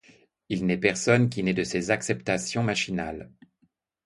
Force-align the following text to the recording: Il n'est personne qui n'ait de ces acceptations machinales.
Il 0.49 0.65
n'est 0.65 0.79
personne 0.79 1.29
qui 1.29 1.43
n'ait 1.43 1.53
de 1.53 1.63
ces 1.63 1.91
acceptations 1.91 2.63
machinales. 2.63 3.29